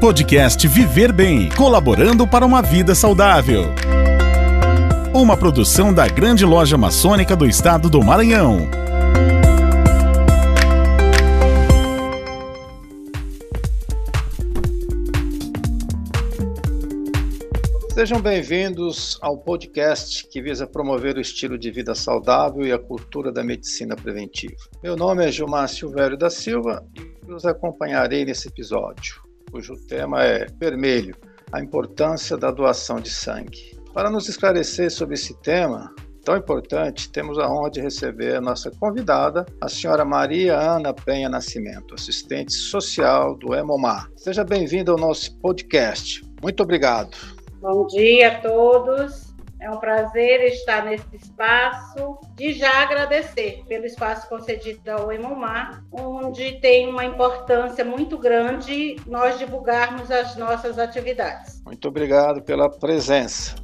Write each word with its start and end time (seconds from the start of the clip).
Podcast 0.00 0.64
Viver 0.68 1.12
Bem, 1.12 1.48
colaborando 1.56 2.24
para 2.24 2.46
uma 2.46 2.62
vida 2.62 2.94
saudável. 2.94 3.64
Uma 5.12 5.36
produção 5.36 5.92
da 5.92 6.06
Grande 6.06 6.44
Loja 6.44 6.78
Maçônica 6.78 7.34
do 7.34 7.44
Estado 7.44 7.90
do 7.90 8.00
Maranhão. 8.00 8.68
Sejam 17.92 18.20
bem-vindos 18.20 19.18
ao 19.20 19.36
podcast 19.36 20.28
que 20.28 20.40
visa 20.40 20.64
promover 20.64 21.16
o 21.16 21.20
estilo 21.20 21.58
de 21.58 21.72
vida 21.72 21.96
saudável 21.96 22.64
e 22.64 22.70
a 22.70 22.78
cultura 22.78 23.32
da 23.32 23.42
medicina 23.42 23.96
preventiva. 23.96 24.54
Meu 24.80 24.94
nome 24.94 25.26
é 25.26 25.32
Gilmar 25.32 25.68
Silvério 25.68 26.16
da 26.16 26.30
Silva 26.30 26.86
e 27.26 27.32
os 27.32 27.44
acompanharei 27.44 28.24
nesse 28.24 28.46
episódio, 28.46 29.27
cujo 29.50 29.74
tema 29.86 30.22
é 30.22 30.46
Vermelho, 30.58 31.16
a 31.52 31.60
importância 31.60 32.36
da 32.36 32.50
doação 32.50 33.00
de 33.00 33.10
sangue. 33.10 33.76
Para 33.92 34.10
nos 34.10 34.28
esclarecer 34.28 34.90
sobre 34.90 35.14
esse 35.14 35.34
tema, 35.40 35.94
tão 36.24 36.36
importante, 36.36 37.10
temos 37.10 37.38
a 37.38 37.50
honra 37.50 37.70
de 37.70 37.80
receber 37.80 38.36
a 38.36 38.40
nossa 38.40 38.70
convidada, 38.70 39.46
a 39.60 39.68
senhora 39.68 40.04
Maria 40.04 40.58
Ana 40.58 40.92
Penha 40.92 41.28
Nascimento, 41.28 41.94
assistente 41.94 42.52
social 42.52 43.34
do 43.36 43.54
EMOMAR. 43.54 44.10
Seja 44.16 44.44
bem-vinda 44.44 44.92
ao 44.92 44.98
nosso 44.98 45.36
podcast. 45.38 46.22
Muito 46.42 46.62
obrigado. 46.62 47.16
Bom 47.60 47.86
dia 47.86 48.28
a 48.28 48.40
todos. 48.40 49.27
É 49.60 49.68
um 49.68 49.78
prazer 49.78 50.40
estar 50.44 50.84
nesse 50.84 51.16
espaço 51.16 52.18
e 52.38 52.52
já 52.52 52.82
agradecer 52.82 53.64
pelo 53.66 53.86
espaço 53.86 54.28
concedido 54.28 54.88
ao 54.88 55.10
Emomar, 55.10 55.82
onde 55.90 56.60
tem 56.60 56.88
uma 56.88 57.04
importância 57.04 57.84
muito 57.84 58.16
grande 58.16 58.96
nós 59.04 59.36
divulgarmos 59.36 60.12
as 60.12 60.36
nossas 60.36 60.78
atividades. 60.78 61.60
Muito 61.64 61.88
obrigado 61.88 62.40
pela 62.40 62.70
presença. 62.70 63.56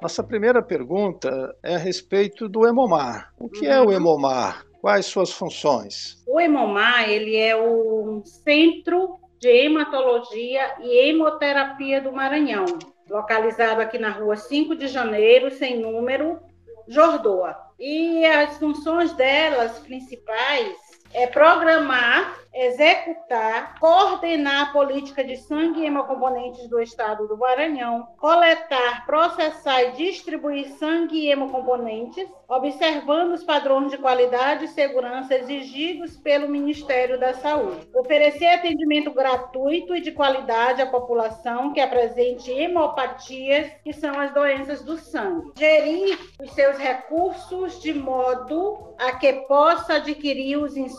Nossa 0.00 0.22
primeira 0.22 0.62
pergunta 0.62 1.52
é 1.64 1.74
a 1.74 1.78
respeito 1.78 2.48
do 2.48 2.64
Emomar. 2.64 3.32
O 3.36 3.48
que 3.48 3.66
uhum. 3.66 3.72
é 3.72 3.80
o 3.80 3.90
Emomar? 3.90 4.68
Quais 4.80 5.06
suas 5.06 5.32
funções? 5.32 6.22
O 6.26 6.40
Hemomar, 6.40 7.10
ele 7.10 7.36
é 7.36 7.56
o 7.56 7.97
Centro 8.24 9.18
de 9.38 9.48
Hematologia 9.48 10.76
e 10.80 11.08
Hemoterapia 11.08 12.00
do 12.00 12.12
Maranhão, 12.12 12.64
localizado 13.08 13.80
aqui 13.80 13.98
na 13.98 14.10
rua 14.10 14.36
5 14.36 14.74
de 14.74 14.88
janeiro, 14.88 15.50
sem 15.50 15.78
número, 15.78 16.40
Jordoa. 16.88 17.56
E 17.78 18.24
as 18.24 18.58
funções 18.58 19.12
delas 19.12 19.78
principais 19.78 20.87
é 21.12 21.26
programar 21.26 22.38
executar, 22.52 23.78
coordenar 23.78 24.68
a 24.68 24.72
política 24.72 25.22
de 25.22 25.36
sangue 25.36 25.80
e 25.80 25.86
hemocomponentes 25.86 26.66
do 26.68 26.80
Estado 26.80 27.28
do 27.28 27.36
Maranhão, 27.36 28.08
coletar, 28.18 29.06
processar 29.06 29.82
e 29.82 29.92
distribuir 29.92 30.70
sangue 30.72 31.18
e 31.18 31.30
hemocomponentes, 31.30 32.26
observando 32.48 33.32
os 33.32 33.44
padrões 33.44 33.90
de 33.90 33.98
qualidade 33.98 34.64
e 34.64 34.68
segurança 34.68 35.34
exigidos 35.34 36.16
pelo 36.16 36.48
Ministério 36.48 37.18
da 37.18 37.34
Saúde, 37.34 37.88
oferecer 37.94 38.46
atendimento 38.46 39.12
gratuito 39.12 39.94
e 39.94 40.00
de 40.00 40.12
qualidade 40.12 40.82
à 40.82 40.86
população 40.86 41.72
que 41.72 41.80
apresente 41.80 42.50
hemopatias, 42.50 43.70
que 43.84 43.92
são 43.92 44.18
as 44.18 44.32
doenças 44.32 44.82
do 44.82 44.96
sangue, 44.96 45.52
gerir 45.56 46.18
os 46.42 46.50
seus 46.52 46.76
recursos 46.76 47.80
de 47.80 47.92
modo 47.92 48.94
a 48.98 49.12
que 49.12 49.32
possa 49.46 49.94
adquirir 49.94 50.56
os 50.56 50.76
insumos 50.76 50.97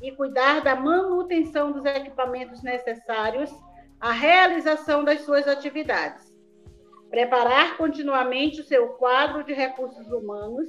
e 0.00 0.12
cuidar 0.12 0.62
da 0.62 0.74
manutenção 0.74 1.72
dos 1.72 1.84
equipamentos 1.84 2.62
necessários 2.62 3.50
à 4.00 4.12
realização 4.12 5.04
das 5.04 5.20
suas 5.20 5.46
atividades. 5.46 6.32
Preparar 7.10 7.76
continuamente 7.76 8.60
o 8.60 8.64
seu 8.64 8.88
quadro 8.94 9.44
de 9.44 9.52
recursos 9.52 10.10
humanos 10.10 10.68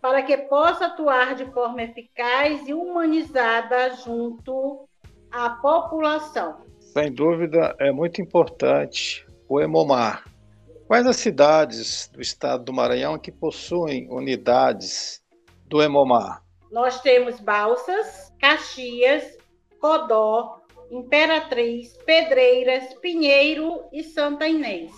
para 0.00 0.22
que 0.22 0.36
possa 0.36 0.86
atuar 0.86 1.34
de 1.34 1.46
forma 1.46 1.82
eficaz 1.82 2.68
e 2.68 2.74
humanizada 2.74 3.94
junto 3.96 4.88
à 5.30 5.50
população. 5.50 6.62
Sem 6.78 7.12
dúvida, 7.12 7.74
é 7.80 7.90
muito 7.90 8.20
importante 8.22 9.26
o 9.48 9.60
EMOMAR. 9.60 10.24
Quais 10.86 11.06
as 11.06 11.16
cidades 11.16 12.08
do 12.08 12.20
estado 12.20 12.64
do 12.64 12.72
Maranhão 12.72 13.18
que 13.18 13.32
possuem 13.32 14.08
unidades 14.10 15.22
do 15.66 15.82
EMOMAR? 15.82 16.42
Nós 16.70 17.00
temos 17.00 17.40
Balsas, 17.40 18.32
Caxias, 18.38 19.36
Codó, 19.80 20.60
Imperatriz, 20.90 21.96
Pedreiras, 22.04 22.94
Pinheiro 22.94 23.84
e 23.92 24.02
Santa 24.02 24.46
Inês. 24.46 24.92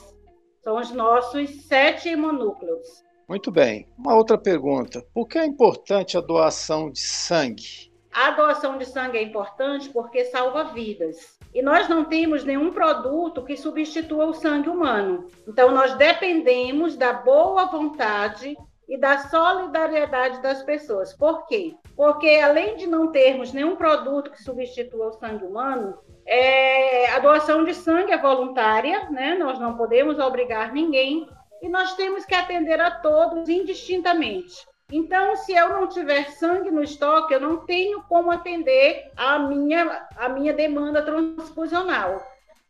São 0.63 0.79
os 0.79 0.91
nossos 0.91 1.51
sete 1.63 2.09
hemonúcleos. 2.09 2.87
Muito 3.29 3.51
bem. 3.51 3.89
Uma 3.97 4.17
outra 4.17 4.37
pergunta. 4.37 5.07
Por 5.15 5.27
que 5.27 5.39
é 5.39 5.47
importante 5.47 6.19
a 6.19 6.21
doação 6.21 6.91
de 6.91 7.01
sangue? 7.01 7.91
A 8.13 8.33
doação 8.33 8.77
de 8.77 8.85
sangue 8.85 9.19
é 9.19 9.23
importante 9.23 9.89
porque 9.89 10.25
salva 10.25 10.65
vidas. 10.65 11.39
E 11.55 11.63
nós 11.63 11.89
não 11.89 12.05
temos 12.05 12.45
nenhum 12.45 12.73
produto 12.73 13.45
que 13.45 13.57
substitua 13.57 14.27
o 14.27 14.35
sangue 14.35 14.69
humano. 14.69 15.29
Então, 15.47 15.71
nós 15.73 15.95
dependemos 15.95 16.97
da 16.97 17.13
boa 17.13 17.67
vontade 17.67 18.57
e 18.91 18.99
da 18.99 19.19
solidariedade 19.19 20.43
das 20.43 20.65
pessoas. 20.65 21.17
Por 21.17 21.47
quê? 21.47 21.77
Porque 21.97 22.29
além 22.43 22.77
de 22.77 22.89
não 22.89 23.13
termos 23.13 23.53
nenhum 23.53 23.77
produto 23.77 24.33
que 24.33 24.43
substitua 24.43 25.07
o 25.07 25.13
sangue 25.13 25.45
humano, 25.45 25.97
é, 26.27 27.09
a 27.13 27.21
doação 27.21 27.65
de 27.65 27.73
sangue 27.73 28.11
é 28.11 28.19
voluntária, 28.19 29.09
né? 29.11 29.37
Nós 29.39 29.61
não 29.61 29.77
podemos 29.77 30.19
obrigar 30.19 30.73
ninguém 30.73 31.29
e 31.63 31.69
nós 31.69 31.95
temos 31.95 32.25
que 32.25 32.35
atender 32.35 32.81
a 32.81 32.91
todos 32.91 33.49
indistintamente. 33.49 34.69
Então, 34.93 35.37
se 35.37 35.53
eu 35.53 35.69
não 35.69 35.87
tiver 35.87 36.29
sangue 36.33 36.73
no 36.73 36.83
estoque, 36.83 37.33
eu 37.33 37.41
não 37.41 37.59
tenho 37.59 38.03
como 38.09 38.33
atender 38.33 39.09
a 39.17 39.39
minha, 39.39 40.09
a 40.17 40.29
minha 40.29 40.53
demanda 40.53 41.01
transfusional, 41.01 42.21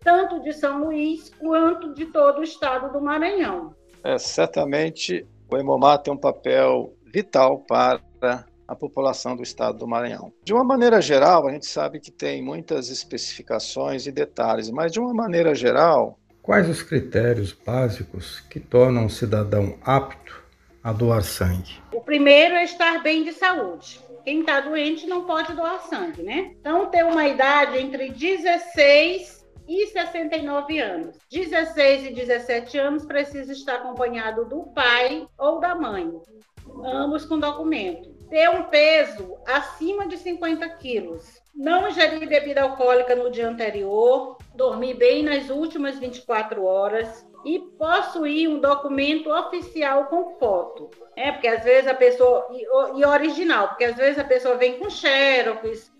tanto 0.01 0.39
de 0.41 0.53
São 0.53 0.85
Luís 0.85 1.31
quanto 1.41 1.95
de 1.95 2.05
todo 2.07 2.41
o 2.41 2.45
estado 2.45 2.93
do 2.93 3.01
Maranhão. 3.01 3.75
É, 4.05 4.19
certamente 4.19 5.27
o 5.51 5.59
Hemomar 5.59 5.99
tem 5.99 6.13
um 6.13 6.17
papel 6.17 6.95
vital 7.13 7.59
para 7.59 8.01
a 8.69 8.77
população 8.77 9.35
do 9.35 9.43
estado 9.43 9.79
do 9.79 9.89
Maranhão. 9.89 10.33
De 10.45 10.53
uma 10.53 10.63
maneira 10.63 11.01
geral, 11.01 11.49
a 11.49 11.53
gente 11.53 11.67
sabe 11.67 11.99
que 11.99 12.11
tem 12.11 12.41
muitas 12.41 12.89
especificações 12.89 14.07
e 14.07 14.13
detalhes, 14.13 14.71
mas 14.71 14.93
de 14.93 15.01
uma 15.01 15.13
maneira 15.13 15.55
geral. 15.55 16.19
Quais 16.41 16.69
os 16.69 16.83
critérios 16.83 17.53
básicos 17.53 18.41
que 18.49 18.61
tornam 18.61 19.07
um 19.07 19.09
cidadão 19.09 19.77
apto 19.83 20.41
a 20.83 20.93
doar 20.93 21.23
sangue? 21.23 21.81
O 21.93 22.01
primeiro 22.01 22.55
é 22.55 22.65
estar 22.65 23.03
bem 23.03 23.25
de 23.25 23.33
saúde. 23.33 24.01
Quem 24.25 24.41
está 24.41 24.61
doente 24.61 25.07
não 25.07 25.25
pode 25.25 25.53
doar 25.55 25.81
sangue, 25.81 26.23
né? 26.23 26.53
Então, 26.61 26.87
ter 26.87 27.05
uma 27.05 27.27
idade 27.27 27.79
entre 27.79 28.11
16 28.11 29.40
e 29.71 29.87
69 29.87 30.81
anos. 30.81 31.17
16 31.31 32.07
e 32.07 32.11
17 32.13 32.77
anos 32.77 33.05
precisa 33.05 33.53
estar 33.53 33.77
acompanhado 33.77 34.45
do 34.45 34.65
pai 34.75 35.29
ou 35.39 35.61
da 35.61 35.77
mãe, 35.77 36.11
ambos 36.85 37.25
com 37.25 37.39
documento. 37.39 38.11
Ter 38.29 38.51
um 38.51 38.65
peso 38.65 39.37
acima 39.47 40.09
de 40.09 40.17
50 40.17 40.69
quilos. 40.71 41.41
Não 41.55 41.89
ingerir 41.89 42.29
bebida 42.29 42.63
alcoólica 42.63 43.15
no 43.15 43.31
dia 43.31 43.49
anterior, 43.49 44.39
dormir 44.55 44.95
bem 44.95 45.23
nas 45.23 45.51
últimas 45.51 45.99
24 45.99 46.65
horas, 46.65 47.27
e 47.45 47.59
possuir 47.59 48.49
um 48.49 48.61
documento 48.61 49.31
oficial 49.31 50.07
com 50.07 50.39
foto. 50.39 50.91
É, 51.17 51.33
porque 51.33 51.49
às 51.49 51.65
vezes 51.65 51.89
a 51.89 51.95
pessoa. 51.95 52.49
E, 52.53 52.99
e 52.99 53.05
original, 53.05 53.69
porque 53.69 53.85
às 53.85 53.97
vezes 53.97 54.19
a 54.19 54.25
pessoa 54.25 54.57
vem 54.57 54.79
com 54.79 54.91
xerox, 54.91 55.91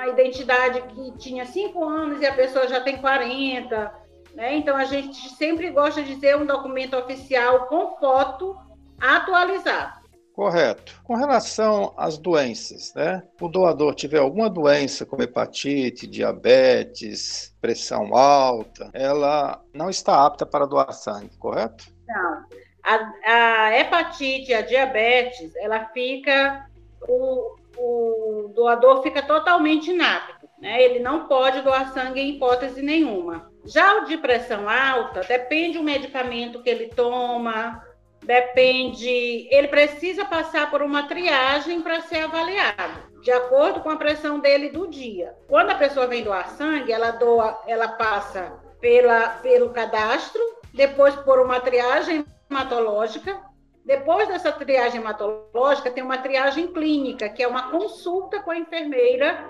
uma 0.00 0.08
identidade 0.08 0.80
que 0.82 1.18
tinha 1.18 1.44
5 1.44 1.84
anos 1.84 2.22
e 2.22 2.26
a 2.26 2.34
pessoa 2.34 2.66
já 2.66 2.80
tem 2.80 2.96
40. 2.96 3.92
Né? 4.34 4.56
Então, 4.56 4.76
a 4.76 4.84
gente 4.84 5.28
sempre 5.34 5.70
gosta 5.70 6.02
de 6.02 6.16
ter 6.16 6.36
um 6.36 6.46
documento 6.46 6.96
oficial 6.96 7.66
com 7.66 7.96
foto 7.98 8.56
atualizado. 8.98 10.00
Correto. 10.32 11.02
Com 11.04 11.16
relação 11.16 11.92
às 11.98 12.16
doenças, 12.16 12.94
né? 12.94 13.22
O 13.38 13.48
doador 13.48 13.94
tiver 13.94 14.20
alguma 14.20 14.48
doença 14.48 15.04
como 15.04 15.22
hepatite, 15.22 16.06
diabetes, 16.06 17.54
pressão 17.60 18.14
alta, 18.14 18.90
ela 18.94 19.62
não 19.74 19.90
está 19.90 20.24
apta 20.24 20.46
para 20.46 20.66
doar 20.66 20.94
sangue, 20.94 21.36
correto? 21.36 21.84
Não. 22.08 22.44
A, 22.82 23.66
a 23.66 23.78
hepatite, 23.78 24.54
a 24.54 24.62
diabetes, 24.62 25.54
ela 25.56 25.84
fica 25.92 26.66
o, 27.06 27.56
o 27.76 28.52
doador 28.54 29.02
fica 29.02 29.22
totalmente 29.22 29.90
inapto, 29.90 30.48
né? 30.60 30.82
Ele 30.82 31.00
não 31.00 31.26
pode 31.26 31.62
doar 31.62 31.92
sangue 31.92 32.20
em 32.20 32.30
hipótese 32.30 32.82
nenhuma. 32.82 33.50
Já 33.64 33.98
o 33.98 34.04
de 34.04 34.16
pressão 34.16 34.68
alta, 34.68 35.20
depende 35.20 35.78
do 35.78 35.84
medicamento 35.84 36.62
que 36.62 36.70
ele 36.70 36.88
toma, 36.88 37.82
depende, 38.22 39.48
ele 39.50 39.68
precisa 39.68 40.24
passar 40.24 40.70
por 40.70 40.82
uma 40.82 41.04
triagem 41.04 41.80
para 41.80 42.00
ser 42.02 42.24
avaliado, 42.24 43.20
de 43.22 43.30
acordo 43.30 43.80
com 43.80 43.90
a 43.90 43.96
pressão 43.96 44.40
dele 44.40 44.70
do 44.70 44.86
dia. 44.86 45.34
Quando 45.48 45.70
a 45.70 45.74
pessoa 45.74 46.06
vem 46.06 46.22
doar 46.22 46.48
sangue, 46.50 46.92
ela 46.92 47.10
doa, 47.12 47.60
ela 47.66 47.88
passa 47.88 48.52
pela, 48.80 49.28
pelo 49.42 49.70
cadastro, 49.70 50.40
depois 50.72 51.14
por 51.16 51.38
uma 51.40 51.60
triagem 51.60 52.24
hematológica. 52.50 53.40
Depois 53.84 54.28
dessa 54.28 54.52
triagem 54.52 55.00
hematológica, 55.00 55.90
tem 55.90 56.02
uma 56.02 56.18
triagem 56.18 56.68
clínica, 56.68 57.28
que 57.28 57.42
é 57.42 57.48
uma 57.48 57.70
consulta 57.70 58.40
com 58.40 58.50
a 58.50 58.58
enfermeira 58.58 59.44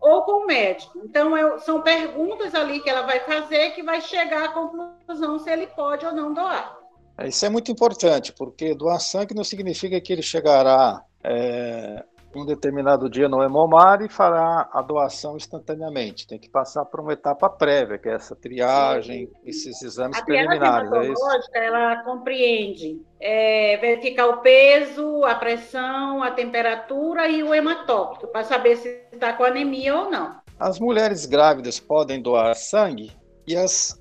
ou 0.00 0.22
com 0.22 0.44
o 0.44 0.46
médico. 0.46 1.00
Então, 1.04 1.36
eu, 1.36 1.58
são 1.60 1.80
perguntas 1.82 2.54
ali 2.54 2.80
que 2.80 2.90
ela 2.90 3.02
vai 3.02 3.20
fazer 3.20 3.70
que 3.70 3.82
vai 3.82 4.00
chegar 4.00 4.44
à 4.44 4.48
conclusão 4.48 5.38
se 5.38 5.50
ele 5.50 5.66
pode 5.68 6.04
ou 6.04 6.12
não 6.12 6.34
doar. 6.34 6.76
É, 7.18 7.28
isso 7.28 7.44
é 7.44 7.48
muito 7.48 7.70
importante, 7.70 8.32
porque 8.32 8.74
doar 8.74 9.00
sangue 9.00 9.34
não 9.34 9.44
significa 9.44 10.00
que 10.00 10.12
ele 10.12 10.22
chegará 10.22 11.04
é, 11.22 12.04
um 12.34 12.46
determinado 12.46 13.08
dia 13.08 13.28
no 13.28 13.42
hemomar 13.42 14.02
e 14.02 14.08
fará 14.08 14.68
a 14.72 14.82
doação 14.82 15.36
instantaneamente. 15.36 16.26
Tem 16.26 16.38
que 16.38 16.48
passar 16.48 16.84
por 16.84 17.00
uma 17.00 17.12
etapa 17.12 17.48
prévia, 17.48 17.98
que 17.98 18.08
é 18.08 18.14
essa 18.14 18.34
triagem, 18.34 19.26
Sim. 19.26 19.32
esses 19.44 19.82
exames 19.82 20.18
a 20.18 20.24
preliminares. 20.24 20.92
A 20.92 21.04
hematológica, 21.04 21.58
é 21.58 21.66
ela 21.66 22.02
compreende 22.04 23.00
é, 23.20 23.76
verificar 23.78 24.26
o 24.28 24.38
peso, 24.38 25.24
a 25.24 25.34
pressão, 25.34 26.22
a 26.22 26.30
temperatura 26.30 27.28
e 27.28 27.42
o 27.42 27.54
hematócrito, 27.54 28.26
para 28.28 28.44
saber 28.44 28.76
se 28.76 28.88
está 29.12 29.32
com 29.32 29.44
anemia 29.44 29.96
ou 29.96 30.10
não. 30.10 30.40
As 30.58 30.78
mulheres 30.78 31.26
grávidas 31.26 31.80
podem 31.80 32.22
doar 32.22 32.54
sangue 32.54 33.12
e 33.46 33.56
as, 33.56 34.00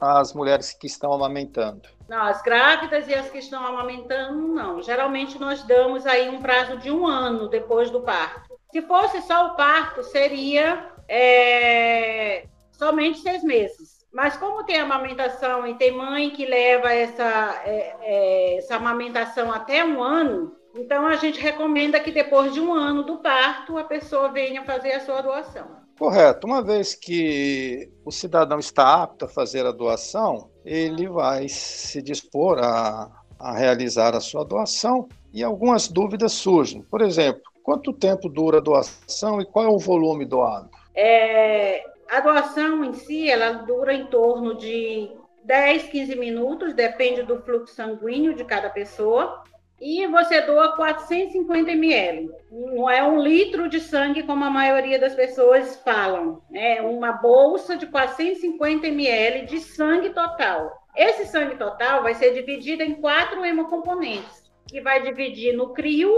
as 0.00 0.34
mulheres 0.34 0.72
que 0.72 0.86
estão 0.86 1.12
amamentando? 1.12 1.88
As 2.20 2.42
grávidas 2.42 3.08
e 3.08 3.14
as 3.14 3.30
que 3.30 3.38
estão 3.38 3.64
amamentando, 3.66 4.48
não. 4.48 4.82
Geralmente 4.82 5.38
nós 5.38 5.62
damos 5.62 6.06
aí 6.06 6.28
um 6.28 6.40
prazo 6.40 6.76
de 6.76 6.90
um 6.90 7.06
ano 7.06 7.48
depois 7.48 7.90
do 7.90 8.02
parto. 8.02 8.54
Se 8.70 8.82
fosse 8.82 9.22
só 9.22 9.48
o 9.48 9.56
parto, 9.56 10.02
seria 10.02 10.90
é, 11.08 12.46
somente 12.72 13.20
seis 13.20 13.42
meses. 13.42 14.02
Mas 14.12 14.36
como 14.36 14.64
tem 14.64 14.78
amamentação 14.78 15.66
e 15.66 15.74
tem 15.74 15.92
mãe 15.92 16.30
que 16.30 16.44
leva 16.44 16.92
essa, 16.92 17.62
é, 17.64 17.96
é, 18.02 18.58
essa 18.58 18.76
amamentação 18.76 19.50
até 19.50 19.82
um 19.82 20.02
ano, 20.02 20.54
então 20.74 21.06
a 21.06 21.16
gente 21.16 21.40
recomenda 21.40 21.98
que 21.98 22.10
depois 22.10 22.52
de 22.52 22.60
um 22.60 22.74
ano 22.74 23.02
do 23.04 23.18
parto 23.18 23.78
a 23.78 23.84
pessoa 23.84 24.28
venha 24.28 24.64
fazer 24.64 24.92
a 24.92 25.00
sua 25.00 25.22
doação. 25.22 25.82
Correto. 25.98 26.46
Uma 26.46 26.62
vez 26.62 26.94
que 26.94 27.90
o 28.04 28.10
cidadão 28.10 28.58
está 28.58 29.02
apto 29.02 29.24
a 29.24 29.28
fazer 29.28 29.64
a 29.64 29.72
doação, 29.72 30.50
ele 30.64 31.08
vai 31.08 31.48
se 31.48 32.00
dispor 32.00 32.58
a, 32.58 33.10
a 33.38 33.52
realizar 33.52 34.14
a 34.14 34.20
sua 34.20 34.44
doação 34.44 35.08
e 35.32 35.42
algumas 35.42 35.88
dúvidas 35.88 36.32
surgem. 36.32 36.82
Por 36.82 37.00
exemplo, 37.00 37.42
quanto 37.62 37.92
tempo 37.92 38.28
dura 38.28 38.58
a 38.58 38.60
doação 38.60 39.40
e 39.40 39.46
qual 39.46 39.64
é 39.64 39.68
o 39.68 39.78
volume 39.78 40.24
doado? 40.24 40.70
É, 40.94 41.82
a 42.10 42.20
doação 42.20 42.84
em 42.84 42.92
si, 42.92 43.28
ela 43.28 43.52
dura 43.52 43.94
em 43.94 44.06
torno 44.06 44.56
de 44.56 45.10
10, 45.44 45.84
15 45.84 46.16
minutos, 46.16 46.74
depende 46.74 47.22
do 47.22 47.40
fluxo 47.42 47.74
sanguíneo 47.74 48.34
de 48.34 48.44
cada 48.44 48.70
pessoa 48.70 49.42
e 49.82 50.06
você 50.06 50.40
doa 50.42 50.76
450 50.76 51.72
ml. 51.72 52.30
Não 52.52 52.88
é 52.88 53.02
um 53.02 53.20
litro 53.20 53.68
de 53.68 53.80
sangue 53.80 54.22
como 54.22 54.44
a 54.44 54.50
maioria 54.50 54.96
das 54.96 55.12
pessoas 55.12 55.74
falam. 55.84 56.40
É 56.54 56.80
uma 56.80 57.10
bolsa 57.10 57.76
de 57.76 57.88
450 57.88 58.86
ml 58.86 59.46
de 59.46 59.58
sangue 59.58 60.10
total. 60.10 60.72
Esse 60.96 61.26
sangue 61.26 61.56
total 61.56 62.04
vai 62.04 62.14
ser 62.14 62.32
dividido 62.32 62.84
em 62.84 62.94
quatro 62.94 63.44
hemocomponentes, 63.44 64.52
que 64.68 64.80
vai 64.80 65.02
dividir 65.02 65.56
no 65.56 65.72
crio, 65.72 66.12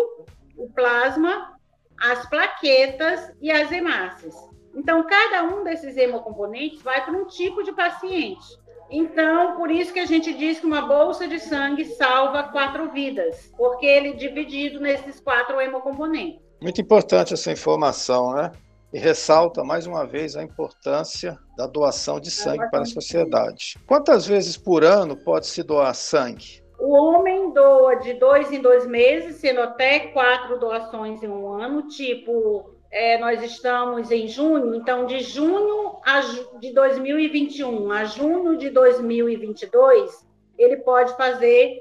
o 0.58 0.68
plasma, 0.68 1.58
as 1.98 2.28
plaquetas 2.28 3.32
e 3.40 3.50
as 3.50 3.72
hemácias. 3.72 4.34
Então, 4.74 5.06
cada 5.06 5.42
um 5.44 5.64
desses 5.64 5.96
hemocomponentes 5.96 6.82
vai 6.82 7.02
para 7.02 7.16
um 7.16 7.24
tipo 7.24 7.62
de 7.62 7.72
paciente. 7.72 8.44
Então, 8.90 9.56
por 9.56 9.70
isso 9.70 9.92
que 9.92 10.00
a 10.00 10.06
gente 10.06 10.32
diz 10.34 10.60
que 10.60 10.66
uma 10.66 10.82
bolsa 10.82 11.26
de 11.26 11.38
sangue 11.38 11.84
salva 11.84 12.44
quatro 12.44 12.90
vidas, 12.92 13.52
porque 13.56 13.86
ele 13.86 14.10
é 14.10 14.12
dividido 14.12 14.80
nesses 14.80 15.20
quatro 15.20 15.60
hemocomponentes. 15.60 16.40
Muito 16.60 16.80
importante 16.80 17.34
essa 17.34 17.50
informação, 17.50 18.34
né? 18.34 18.52
E 18.92 18.98
ressalta 18.98 19.64
mais 19.64 19.86
uma 19.86 20.06
vez 20.06 20.36
a 20.36 20.42
importância 20.42 21.36
da 21.56 21.66
doação 21.66 22.20
de 22.20 22.30
sangue 22.30 22.70
para 22.70 22.82
a 22.82 22.86
sociedade. 22.86 23.76
Quantas 23.86 24.26
vezes 24.26 24.56
por 24.56 24.84
ano 24.84 25.16
pode 25.16 25.46
se 25.46 25.62
doar 25.62 25.92
sangue? 25.94 26.62
O 26.78 26.92
homem 26.92 27.52
doa 27.52 27.96
de 27.96 28.14
dois 28.14 28.52
em 28.52 28.60
dois 28.60 28.86
meses, 28.86 29.36
sendo 29.36 29.60
até 29.60 29.98
quatro 30.08 30.58
doações 30.60 31.22
em 31.22 31.28
um 31.28 31.48
ano, 31.48 31.88
tipo 31.88 32.73
é, 32.94 33.18
nós 33.18 33.42
estamos 33.42 34.12
em 34.12 34.28
junho, 34.28 34.72
então 34.72 35.04
de 35.04 35.18
junho 35.18 35.98
a, 36.06 36.20
de 36.60 36.72
2021 36.72 37.90
a 37.90 38.04
junho 38.04 38.56
de 38.56 38.70
2022, 38.70 40.24
ele 40.56 40.76
pode 40.76 41.16
fazer 41.16 41.80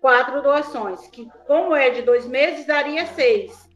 quatro 0.00 0.42
doações, 0.42 1.06
que 1.06 1.28
como 1.46 1.72
é 1.72 1.90
de 1.90 2.02
dois 2.02 2.26
meses, 2.26 2.66
daria 2.66 3.06
seis, 3.06 3.68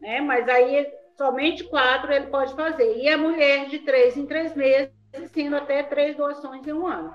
né? 0.00 0.22
Mas 0.22 0.48
aí 0.48 0.90
somente 1.18 1.64
quatro 1.64 2.10
ele 2.10 2.28
pode 2.28 2.54
fazer. 2.54 2.96
E 2.96 3.10
a 3.10 3.18
mulher 3.18 3.68
de 3.68 3.80
três 3.80 4.16
em 4.16 4.24
três 4.24 4.56
meses, 4.56 4.90
sendo 5.34 5.56
até 5.56 5.82
três 5.82 6.16
doações 6.16 6.66
em 6.66 6.72
um 6.72 6.86
ano. 6.86 7.12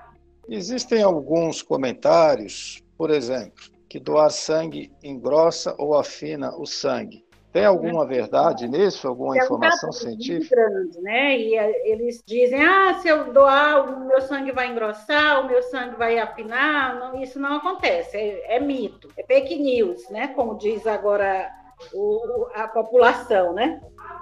Existem 0.48 1.02
alguns 1.02 1.60
comentários, 1.60 2.84
por 2.96 3.10
exemplo, 3.10 3.64
que 3.88 3.98
doar 3.98 4.30
sangue 4.30 4.92
engrossa 5.02 5.74
ou 5.76 5.98
afina 5.98 6.56
o 6.56 6.64
sangue. 6.64 7.26
Tem 7.52 7.64
alguma 7.64 8.04
verdade 8.04 8.68
nisso? 8.68 9.08
Alguma 9.08 9.36
é 9.36 9.42
informação 9.42 9.90
científica? 9.90 10.54
Grande, 10.54 11.00
né? 11.00 11.38
E 11.38 11.56
eh, 11.56 11.90
eles 11.90 12.22
dizem: 12.26 12.62
ah, 12.62 12.94
se 13.00 13.08
eu 13.08 13.32
doar, 13.32 13.88
o 13.88 14.06
meu 14.06 14.20
sangue 14.20 14.52
vai 14.52 14.70
engrossar, 14.70 15.40
o 15.40 15.46
meu 15.46 15.62
sangue 15.62 15.96
vai 15.96 16.18
afinar. 16.18 16.94
Não, 16.96 17.22
isso 17.22 17.40
não 17.40 17.56
acontece, 17.56 18.16
é, 18.16 18.56
é, 18.56 18.60
mito, 18.60 19.08
é 19.16 19.22
fake 19.24 19.58
news, 19.58 20.08
né? 20.10 20.28
Como 20.28 20.58
diz 20.58 20.86
agora 20.86 21.50
o, 21.94 22.48
a 22.54 22.68
população, 22.68 23.54
né? 23.54 23.80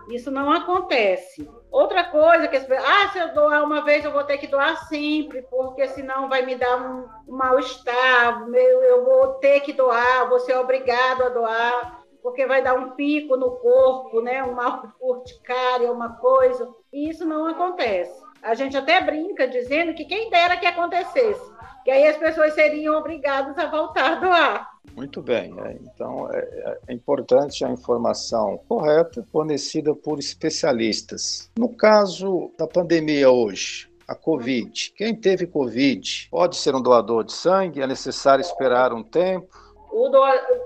Isso 0.08 0.31
não 0.31 0.52
acontece. 0.52 1.50
Outra 1.69 2.05
coisa 2.05 2.46
que 2.46 2.56
as 2.56 2.64
pessoas, 2.64 2.88
ah, 2.88 3.08
se 3.08 3.19
eu 3.19 3.34
doar 3.34 3.64
uma 3.64 3.84
vez, 3.84 4.05
eu 4.05 4.12
vou 4.12 4.22
ter 4.22 4.38
que 4.38 4.46
doar 4.46 4.87
sempre, 4.87 5.43
porque 5.50 5.88
senão 5.88 6.29
vai 6.29 6.46
me 6.46 6.55
dar 6.55 6.76
um, 6.76 7.08
um 7.26 7.37
mal-estar, 7.37 8.46
eu 8.55 9.05
vou 9.05 9.34
ter 9.34 9.61
que 9.61 9.72
doar, 9.72 10.29
vou 10.29 10.38
ser 10.38 10.56
obrigado 10.56 11.25
a 11.25 11.29
doar 11.29 11.95
porque 12.26 12.44
vai 12.44 12.60
dar 12.60 12.74
um 12.74 12.90
pico 12.90 13.36
no 13.36 13.52
corpo, 13.52 14.20
né? 14.20 14.42
Uma 14.42 14.92
urticária, 15.00 15.92
uma 15.92 16.14
coisa. 16.14 16.68
E 16.92 17.08
isso 17.08 17.24
não 17.24 17.46
acontece. 17.46 18.20
A 18.42 18.52
gente 18.52 18.76
até 18.76 19.00
brinca 19.00 19.46
dizendo 19.46 19.94
que 19.94 20.04
quem 20.04 20.28
dera 20.28 20.56
que 20.56 20.66
acontecesse, 20.66 21.48
que 21.84 21.90
aí 21.92 22.04
as 22.04 22.16
pessoas 22.16 22.52
seriam 22.52 22.96
obrigadas 22.96 23.56
a 23.56 23.70
voltar 23.70 24.14
a 24.14 24.14
doar. 24.16 24.70
Muito 24.96 25.22
bem. 25.22 25.54
É, 25.66 25.76
então, 25.80 26.28
é, 26.32 26.78
é, 26.88 26.92
importante 26.92 27.64
a 27.64 27.70
informação 27.70 28.58
correta, 28.68 29.24
fornecida 29.30 29.94
por 29.94 30.18
especialistas. 30.18 31.48
No 31.56 31.76
caso 31.76 32.50
da 32.58 32.66
pandemia 32.66 33.30
hoje, 33.30 33.88
a 34.08 34.16
Covid. 34.16 34.92
Quem 34.96 35.14
teve 35.14 35.46
Covid 35.46 36.26
pode 36.28 36.56
ser 36.56 36.74
um 36.74 36.82
doador 36.82 37.22
de 37.22 37.32
sangue? 37.32 37.82
É 37.82 37.86
necessário 37.86 38.42
esperar 38.42 38.92
um 38.92 39.04
tempo? 39.04 39.46
O 39.92 40.10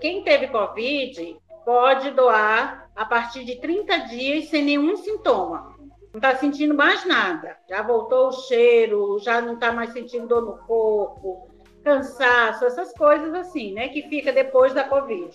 Quem 0.01 0.25
teve 0.25 0.49
Covid 0.49 1.39
pode 1.71 2.11
doar 2.11 2.91
a 2.97 3.05
partir 3.05 3.45
de 3.45 3.61
30 3.61 3.97
dias 4.09 4.49
sem 4.49 4.65
nenhum 4.65 4.97
sintoma. 4.97 5.73
Não 6.13 6.19
está 6.19 6.35
sentindo 6.35 6.75
mais 6.75 7.07
nada. 7.07 7.57
Já 7.69 7.81
voltou 7.81 8.27
o 8.27 8.33
cheiro, 8.33 9.21
já 9.21 9.41
não 9.41 9.55
está 9.55 9.71
mais 9.71 9.93
sentindo 9.93 10.27
dor 10.27 10.43
no 10.43 10.59
corpo, 10.67 11.49
cansaço, 11.85 12.65
essas 12.65 12.93
coisas 12.93 13.33
assim, 13.35 13.73
né? 13.73 13.89
Que 13.89 14.03
fica 14.09 14.33
depois 14.33 14.75
da 14.75 14.83
Covid. 14.83 15.31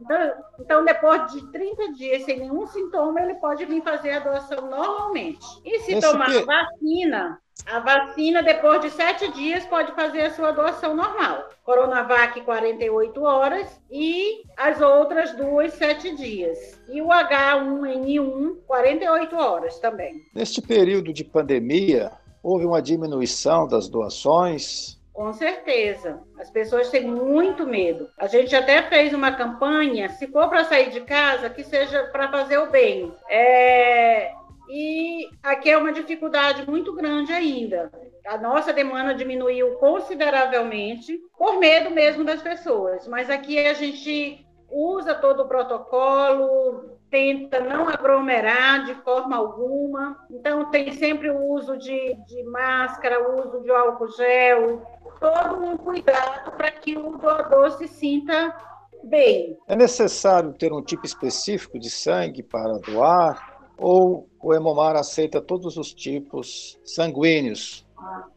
Então, 0.00 0.32
então, 0.58 0.84
depois 0.84 1.30
de 1.32 1.46
30 1.52 1.92
dias 1.92 2.24
sem 2.24 2.38
nenhum 2.38 2.66
sintoma, 2.66 3.20
ele 3.20 3.34
pode 3.34 3.64
vir 3.64 3.82
fazer 3.82 4.12
a 4.12 4.18
doação 4.20 4.68
normalmente. 4.68 5.44
E 5.64 5.80
se 5.80 5.92
Esse 5.92 6.10
tomar 6.10 6.30
que... 6.30 6.42
vacina, 6.44 7.38
a 7.66 7.80
vacina, 7.80 8.42
depois 8.42 8.80
de 8.80 8.90
sete 8.90 9.30
dias, 9.32 9.64
pode 9.66 9.92
fazer 9.92 10.22
a 10.22 10.30
sua 10.30 10.52
doação 10.52 10.94
normal. 10.94 11.48
Coronavac, 11.64 12.40
48 12.40 13.22
horas 13.22 13.80
e 13.90 14.42
as 14.56 14.80
outras 14.80 15.34
duas, 15.36 15.74
sete 15.74 16.14
dias. 16.16 16.80
E 16.88 17.02
o 17.02 17.08
H1N1, 17.08 18.56
48 18.66 19.36
horas 19.36 19.78
também. 19.78 20.22
Neste 20.34 20.62
período 20.62 21.12
de 21.12 21.24
pandemia, 21.24 22.12
houve 22.42 22.64
uma 22.64 22.80
diminuição 22.80 23.68
das 23.68 23.88
doações? 23.88 24.99
Com 25.12 25.32
certeza. 25.32 26.22
As 26.38 26.50
pessoas 26.50 26.90
têm 26.90 27.06
muito 27.06 27.66
medo. 27.66 28.08
A 28.18 28.26
gente 28.26 28.54
até 28.54 28.82
fez 28.82 29.12
uma 29.12 29.32
campanha, 29.32 30.08
se 30.08 30.26
for 30.28 30.48
para 30.48 30.64
sair 30.64 30.90
de 30.90 31.00
casa, 31.02 31.50
que 31.50 31.64
seja 31.64 32.04
para 32.04 32.30
fazer 32.30 32.58
o 32.58 32.70
bem. 32.70 33.12
É... 33.28 34.32
e 34.68 35.28
aqui 35.42 35.70
é 35.70 35.76
uma 35.76 35.92
dificuldade 35.92 36.68
muito 36.68 36.94
grande 36.94 37.32
ainda. 37.32 37.90
A 38.26 38.38
nossa 38.38 38.72
demanda 38.72 39.14
diminuiu 39.14 39.76
consideravelmente 39.76 41.18
por 41.36 41.58
medo 41.58 41.90
mesmo 41.90 42.24
das 42.24 42.42
pessoas, 42.42 43.06
mas 43.08 43.28
aqui 43.28 43.58
a 43.58 43.74
gente 43.74 44.46
usa 44.70 45.14
todo 45.14 45.42
o 45.42 45.48
protocolo, 45.48 46.99
tenta 47.10 47.60
não 47.60 47.88
aglomerar 47.88 48.84
de 48.84 48.94
forma 49.02 49.36
alguma. 49.36 50.16
Então, 50.30 50.70
tem 50.70 50.92
sempre 50.92 51.30
o 51.30 51.38
uso 51.52 51.76
de, 51.76 52.14
de 52.26 52.42
máscara, 52.44 53.28
o 53.28 53.46
uso 53.46 53.60
de 53.62 53.70
álcool 53.70 54.08
gel, 54.12 54.82
todo 55.18 55.64
um 55.64 55.76
cuidado 55.76 56.52
para 56.52 56.70
que 56.70 56.96
o 56.96 57.18
doador 57.18 57.72
se 57.72 57.88
sinta 57.88 58.56
bem. 59.04 59.58
É 59.66 59.74
necessário 59.74 60.52
ter 60.52 60.72
um 60.72 60.82
tipo 60.82 61.04
específico 61.04 61.78
de 61.78 61.90
sangue 61.90 62.42
para 62.42 62.78
doar? 62.78 63.58
Ou 63.76 64.28
o 64.40 64.54
Hemomar 64.54 64.94
aceita 64.94 65.40
todos 65.40 65.76
os 65.76 65.92
tipos 65.92 66.78
sanguíneos? 66.84 67.86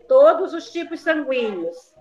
Todos 0.07 0.53
os 0.53 0.71
tipos 0.71 1.01
sanguíneos. 1.01 1.93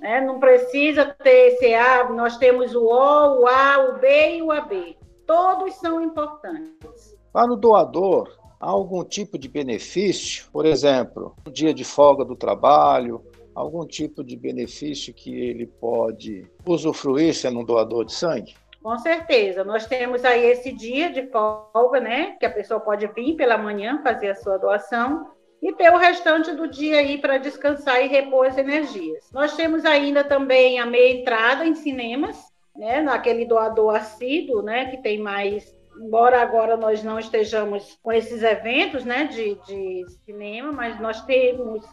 Né? 0.00 0.20
Não 0.20 0.40
precisa 0.40 1.06
ter 1.22 1.58
CA, 1.58 2.08
nós 2.10 2.36
temos 2.36 2.74
o 2.74 2.84
O, 2.84 3.42
o 3.42 3.46
A, 3.46 3.78
o 3.90 3.98
B 3.98 4.38
e 4.38 4.42
o 4.42 4.50
AB. 4.50 4.98
Todos 5.26 5.74
são 5.74 6.02
importantes. 6.02 7.16
Para 7.32 7.52
o 7.52 7.56
doador, 7.56 8.36
há 8.60 8.68
algum 8.68 9.04
tipo 9.04 9.38
de 9.38 9.48
benefício? 9.48 10.46
Por 10.52 10.66
exemplo, 10.66 11.34
um 11.46 11.50
dia 11.50 11.72
de 11.72 11.84
folga 11.84 12.24
do 12.24 12.36
trabalho, 12.36 13.24
algum 13.54 13.86
tipo 13.86 14.22
de 14.22 14.36
benefício 14.36 15.14
que 15.14 15.34
ele 15.34 15.66
pode 15.66 16.46
usufruir 16.66 17.34
sendo 17.34 17.60
um 17.60 17.64
doador 17.64 18.04
de 18.04 18.12
sangue? 18.12 18.54
Com 18.82 18.98
certeza. 18.98 19.62
Nós 19.62 19.86
temos 19.86 20.24
aí 20.24 20.44
esse 20.44 20.72
dia 20.72 21.10
de 21.10 21.28
folga, 21.28 22.00
né? 22.00 22.36
Que 22.38 22.46
a 22.46 22.50
pessoa 22.50 22.80
pode 22.80 23.06
vir 23.08 23.36
pela 23.36 23.56
manhã 23.56 24.00
fazer 24.02 24.30
a 24.30 24.34
sua 24.34 24.58
doação 24.58 25.30
e 25.62 25.72
ter 25.74 25.92
o 25.92 25.96
restante 25.96 26.50
do 26.52 26.66
dia 26.66 26.98
aí 26.98 27.18
para 27.18 27.38
descansar 27.38 28.04
e 28.04 28.08
repor 28.08 28.46
as 28.46 28.58
energias. 28.58 29.30
Nós 29.32 29.54
temos 29.54 29.84
ainda 29.84 30.24
também 30.24 30.80
a 30.80 30.86
meia 30.86 31.20
entrada 31.20 31.64
em 31.64 31.74
cinemas, 31.76 32.51
né? 32.76 33.00
Naquele 33.00 33.44
doador 33.44 33.94
assíduo, 33.94 34.62
né? 34.62 34.86
Que 34.90 34.96
tem 34.98 35.18
mais 35.18 35.80
embora 35.98 36.40
agora 36.40 36.76
nós 36.76 37.02
não 37.02 37.18
estejamos 37.18 37.98
com 38.02 38.12
esses 38.12 38.42
eventos 38.42 39.04
né, 39.04 39.24
de, 39.24 39.54
de 39.66 40.06
cinema, 40.24 40.72
mas 40.72 40.98
nós 41.00 41.20
temos 41.24 41.84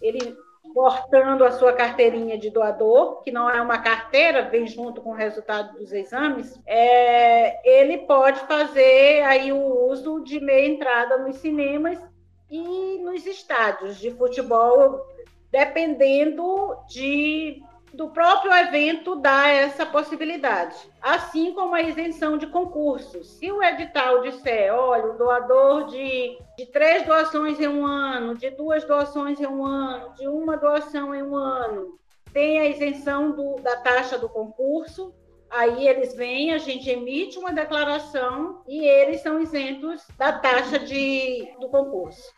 ele 0.00 0.36
portando 0.72 1.44
a 1.44 1.50
sua 1.50 1.72
carteirinha 1.72 2.38
de 2.38 2.48
doador, 2.48 3.22
que 3.22 3.32
não 3.32 3.50
é 3.50 3.60
uma 3.60 3.78
carteira, 3.78 4.48
vem 4.48 4.66
junto 4.66 5.00
com 5.00 5.10
o 5.10 5.16
resultado 5.16 5.76
dos 5.76 5.92
exames, 5.92 6.60
é, 6.64 7.60
ele 7.68 7.98
pode 7.98 8.38
fazer 8.40 9.22
aí 9.24 9.52
o 9.52 9.90
uso 9.90 10.20
de 10.20 10.38
meia 10.38 10.68
entrada 10.68 11.18
nos 11.18 11.36
cinemas 11.36 11.98
e 12.48 12.98
nos 12.98 13.26
estádios 13.26 13.98
de 13.98 14.12
futebol, 14.12 15.04
dependendo 15.50 16.76
de 16.88 17.62
do 17.92 18.08
próprio 18.10 18.52
evento 18.52 19.16
dá 19.16 19.48
essa 19.48 19.84
possibilidade, 19.84 20.76
assim 21.02 21.52
como 21.52 21.74
a 21.74 21.82
isenção 21.82 22.38
de 22.38 22.46
concursos. 22.46 23.26
Se 23.38 23.50
o 23.50 23.62
edital 23.62 24.22
disser, 24.22 24.72
olha, 24.74 25.06
o 25.06 25.18
doador 25.18 25.86
de, 25.86 26.38
de 26.56 26.66
três 26.66 27.04
doações 27.04 27.58
em 27.60 27.68
um 27.68 27.84
ano, 27.84 28.36
de 28.36 28.50
duas 28.50 28.84
doações 28.84 29.40
em 29.40 29.46
um 29.46 29.64
ano, 29.64 30.14
de 30.14 30.28
uma 30.28 30.56
doação 30.56 31.14
em 31.14 31.22
um 31.22 31.34
ano, 31.34 31.98
tem 32.32 32.60
a 32.60 32.66
isenção 32.66 33.32
do, 33.32 33.56
da 33.56 33.76
taxa 33.76 34.16
do 34.16 34.28
concurso, 34.28 35.12
aí 35.50 35.88
eles 35.88 36.14
vêm, 36.14 36.52
a 36.52 36.58
gente 36.58 36.88
emite 36.88 37.38
uma 37.38 37.52
declaração 37.52 38.62
e 38.68 38.86
eles 38.86 39.20
são 39.20 39.40
isentos 39.40 40.06
da 40.16 40.32
taxa 40.32 40.78
de, 40.78 41.52
do 41.58 41.68
concurso. 41.68 42.32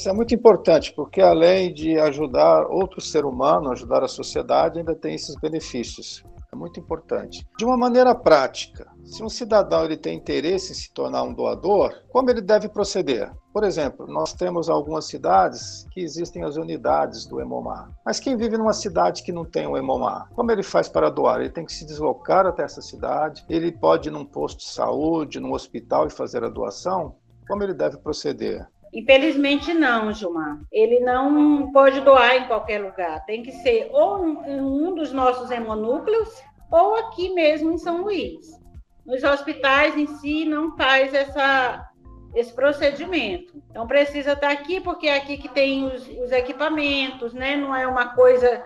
Isso 0.00 0.08
é 0.08 0.14
muito 0.14 0.34
importante, 0.34 0.94
porque 0.94 1.20
além 1.20 1.74
de 1.74 1.98
ajudar 1.98 2.66
outro 2.68 3.02
ser 3.02 3.26
humano, 3.26 3.70
ajudar 3.70 4.02
a 4.02 4.08
sociedade, 4.08 4.78
ainda 4.78 4.94
tem 4.94 5.14
esses 5.14 5.36
benefícios. 5.36 6.24
É 6.50 6.56
muito 6.56 6.80
importante. 6.80 7.46
De 7.58 7.66
uma 7.66 7.76
maneira 7.76 8.14
prática, 8.14 8.90
se 9.04 9.22
um 9.22 9.28
cidadão 9.28 9.84
ele 9.84 9.98
tem 9.98 10.16
interesse 10.16 10.72
em 10.72 10.74
se 10.74 10.90
tornar 10.94 11.22
um 11.22 11.34
doador, 11.34 11.92
como 12.08 12.30
ele 12.30 12.40
deve 12.40 12.66
proceder? 12.70 13.30
Por 13.52 13.62
exemplo, 13.62 14.06
nós 14.06 14.32
temos 14.32 14.70
algumas 14.70 15.04
cidades 15.04 15.86
que 15.90 16.00
existem 16.00 16.44
as 16.44 16.56
unidades 16.56 17.26
do 17.26 17.38
Hemomar. 17.38 17.90
Mas 18.02 18.18
quem 18.18 18.38
vive 18.38 18.56
numa 18.56 18.72
cidade 18.72 19.22
que 19.22 19.32
não 19.32 19.44
tem 19.44 19.66
o 19.66 19.76
Hemomar, 19.76 20.30
como 20.34 20.50
ele 20.50 20.62
faz 20.62 20.88
para 20.88 21.10
doar? 21.10 21.40
Ele 21.40 21.50
tem 21.50 21.66
que 21.66 21.74
se 21.74 21.84
deslocar 21.84 22.46
até 22.46 22.62
essa 22.62 22.80
cidade, 22.80 23.44
ele 23.50 23.70
pode 23.70 24.08
ir 24.08 24.12
num 24.12 24.24
posto 24.24 24.60
de 24.60 24.68
saúde, 24.72 25.38
num 25.38 25.52
hospital 25.52 26.06
e 26.06 26.10
fazer 26.10 26.42
a 26.42 26.48
doação? 26.48 27.16
Como 27.46 27.62
ele 27.62 27.74
deve 27.74 27.98
proceder? 27.98 28.66
Infelizmente 28.92 29.72
não, 29.72 30.12
Gilmar. 30.12 30.58
Ele 30.72 31.00
não 31.00 31.70
pode 31.72 32.00
doar 32.00 32.36
em 32.36 32.46
qualquer 32.46 32.82
lugar. 32.82 33.24
Tem 33.24 33.42
que 33.42 33.52
ser 33.52 33.88
ou 33.92 34.26
em 34.44 34.60
um 34.60 34.94
dos 34.94 35.12
nossos 35.12 35.50
hemonúcleos 35.50 36.42
ou 36.70 36.96
aqui 36.96 37.32
mesmo 37.32 37.72
em 37.72 37.78
São 37.78 38.02
Luís. 38.02 38.58
Nos 39.06 39.22
hospitais 39.22 39.96
em 39.96 40.06
si 40.06 40.44
não 40.44 40.76
faz 40.76 41.14
essa, 41.14 41.88
esse 42.34 42.52
procedimento. 42.52 43.62
Então 43.70 43.86
precisa 43.86 44.32
estar 44.32 44.50
aqui 44.50 44.80
porque 44.80 45.06
é 45.06 45.16
aqui 45.16 45.36
que 45.36 45.48
tem 45.48 45.84
os, 45.84 46.08
os 46.08 46.32
equipamentos, 46.32 47.32
né? 47.32 47.56
Não 47.56 47.74
é 47.74 47.86
uma 47.86 48.14
coisa 48.14 48.62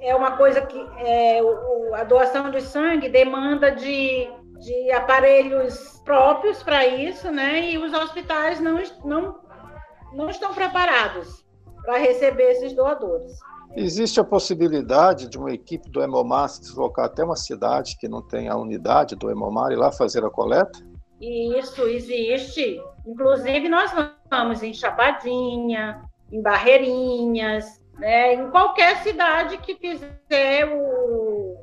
é 0.00 0.14
uma 0.14 0.36
coisa 0.36 0.60
que 0.62 0.78
é, 0.98 1.42
o, 1.42 1.94
a 1.94 2.04
doação 2.04 2.50
de 2.50 2.60
sangue 2.60 3.08
demanda 3.08 3.72
de, 3.72 4.28
de 4.60 4.92
aparelhos 4.92 6.00
próprios 6.04 6.62
para 6.62 6.86
isso, 6.86 7.30
né? 7.30 7.70
E 7.70 7.78
os 7.78 7.92
hospitais 7.92 8.60
não, 8.60 8.80
não 9.04 9.47
não 10.12 10.28
estão 10.28 10.54
preparados 10.54 11.44
para 11.84 11.98
receber 11.98 12.50
esses 12.52 12.72
doadores. 12.72 13.32
Existe 13.76 14.18
a 14.18 14.24
possibilidade 14.24 15.28
de 15.28 15.38
uma 15.38 15.52
equipe 15.52 15.90
do 15.90 16.02
Hemomar 16.02 16.48
se 16.48 16.60
deslocar 16.60 17.04
até 17.04 17.22
uma 17.22 17.36
cidade 17.36 17.96
que 17.98 18.08
não 18.08 18.22
tem 18.22 18.48
a 18.48 18.56
unidade 18.56 19.14
do 19.14 19.30
Hemomar 19.30 19.72
e 19.72 19.76
lá 19.76 19.92
fazer 19.92 20.24
a 20.24 20.30
coleta? 20.30 20.80
Isso 21.20 21.82
existe. 21.82 22.80
Inclusive, 23.06 23.68
nós 23.68 23.90
vamos 24.30 24.62
em 24.62 24.72
Chapadinha, 24.72 26.02
em 26.32 26.40
Barreirinhas, 26.40 27.80
né, 27.98 28.34
em 28.34 28.50
qualquer 28.50 29.02
cidade 29.02 29.58
que 29.58 29.74
fizer 29.74 30.66
o, 30.72 31.56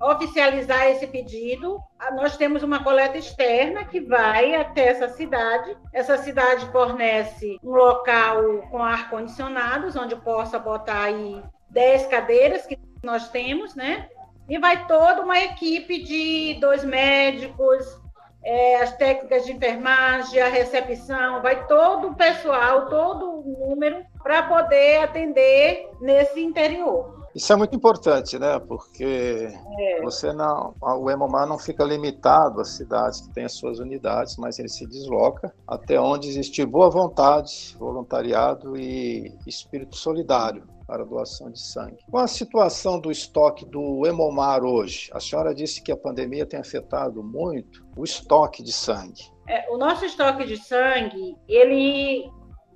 oficializar 0.00 0.86
esse 0.88 1.06
pedido, 1.06 1.80
nós 2.14 2.36
temos 2.36 2.62
uma 2.62 2.82
coleta 2.82 3.18
externa 3.18 3.84
que 3.84 4.00
vai 4.00 4.54
até 4.54 4.88
essa 4.88 5.08
cidade. 5.08 5.76
Essa 5.92 6.16
cidade 6.18 6.66
fornece 6.70 7.58
um 7.62 7.70
local 7.70 8.42
com 8.70 8.82
ar-condicionados, 8.82 9.96
onde 9.96 10.14
possa 10.16 10.58
botar 10.58 11.04
aí 11.04 11.42
10 11.70 12.06
cadeiras 12.06 12.66
que 12.66 12.78
nós 13.02 13.28
temos, 13.28 13.74
né? 13.74 14.08
E 14.48 14.58
vai 14.58 14.86
toda 14.86 15.22
uma 15.22 15.38
equipe 15.38 16.02
de 16.02 16.58
dois 16.60 16.84
médicos, 16.84 18.00
é, 18.42 18.80
as 18.80 18.96
técnicas 18.96 19.44
de 19.44 19.52
enfermagem, 19.52 20.40
a 20.40 20.48
recepção, 20.48 21.42
vai 21.42 21.66
todo 21.66 22.08
o 22.08 22.14
pessoal, 22.14 22.88
todo 22.88 23.40
o 23.40 23.68
número, 23.68 24.04
para 24.22 24.44
poder 24.44 25.02
atender 25.02 25.90
nesse 26.00 26.40
interior. 26.40 27.17
Isso 27.38 27.52
é 27.52 27.56
muito 27.56 27.76
importante, 27.76 28.36
né? 28.36 28.58
Porque 28.58 29.48
é. 29.78 30.02
você 30.02 30.32
não, 30.32 30.74
o 30.82 31.08
Hemomar 31.08 31.46
não 31.46 31.56
fica 31.56 31.84
limitado 31.84 32.60
às 32.60 32.70
cidades 32.70 33.20
que 33.20 33.32
têm 33.32 33.44
as 33.44 33.52
suas 33.52 33.78
unidades, 33.78 34.36
mas 34.36 34.58
ele 34.58 34.68
se 34.68 34.84
desloca 34.84 35.54
até 35.64 36.00
onde 36.00 36.26
existe 36.28 36.66
boa 36.66 36.90
vontade, 36.90 37.76
voluntariado 37.78 38.76
e 38.76 39.32
espírito 39.46 39.94
solidário 39.94 40.66
para 40.84 41.04
a 41.04 41.06
doação 41.06 41.48
de 41.48 41.60
sangue. 41.60 41.98
Com 42.10 42.18
a 42.18 42.26
situação 42.26 42.98
do 42.98 43.08
estoque 43.08 43.64
do 43.64 44.04
Hemomar 44.04 44.64
hoje, 44.64 45.08
a 45.12 45.20
senhora 45.20 45.54
disse 45.54 45.80
que 45.80 45.92
a 45.92 45.96
pandemia 45.96 46.44
tem 46.44 46.58
afetado 46.58 47.22
muito 47.22 47.86
o 47.96 48.02
estoque 48.02 48.64
de 48.64 48.72
sangue. 48.72 49.22
É, 49.46 49.70
o 49.70 49.78
nosso 49.78 50.04
estoque 50.04 50.44
de 50.44 50.56
sangue, 50.56 51.36
ele 51.46 52.28